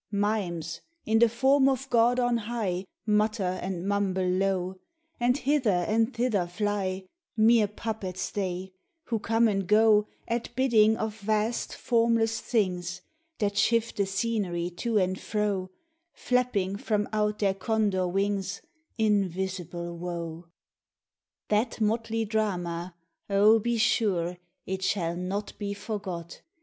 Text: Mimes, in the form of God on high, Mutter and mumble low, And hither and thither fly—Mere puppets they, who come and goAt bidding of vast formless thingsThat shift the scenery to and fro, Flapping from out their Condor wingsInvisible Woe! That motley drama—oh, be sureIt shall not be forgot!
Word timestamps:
Mimes, 0.11 0.81
in 1.05 1.19
the 1.19 1.29
form 1.29 1.69
of 1.69 1.87
God 1.91 2.19
on 2.19 2.37
high, 2.37 2.85
Mutter 3.05 3.59
and 3.61 3.87
mumble 3.87 4.27
low, 4.27 4.79
And 5.19 5.37
hither 5.37 5.69
and 5.69 6.11
thither 6.11 6.47
fly—Mere 6.47 7.67
puppets 7.67 8.31
they, 8.31 8.71
who 9.03 9.19
come 9.19 9.47
and 9.47 9.67
goAt 9.67 10.07
bidding 10.55 10.97
of 10.97 11.19
vast 11.19 11.75
formless 11.75 12.41
thingsThat 12.41 13.55
shift 13.55 13.97
the 13.97 14.07
scenery 14.07 14.71
to 14.71 14.97
and 14.97 15.19
fro, 15.19 15.69
Flapping 16.13 16.77
from 16.77 17.07
out 17.13 17.37
their 17.37 17.53
Condor 17.53 18.07
wingsInvisible 18.07 19.95
Woe! 19.99 20.47
That 21.49 21.79
motley 21.79 22.25
drama—oh, 22.25 23.59
be 23.59 23.77
sureIt 23.77 24.37
shall 24.81 25.15
not 25.15 25.53
be 25.59 25.75
forgot! 25.75 26.41